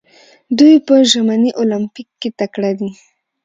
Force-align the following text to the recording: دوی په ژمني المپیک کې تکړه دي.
دوی 0.57 0.75
په 0.87 0.95
ژمني 1.11 1.51
المپیک 1.61 2.09
کې 2.21 2.29
تکړه 2.39 2.71
دي. 2.79 2.89